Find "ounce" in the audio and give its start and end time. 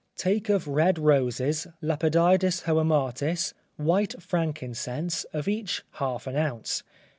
6.35-6.81